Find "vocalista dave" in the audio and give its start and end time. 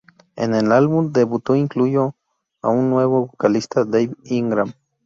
3.27-4.15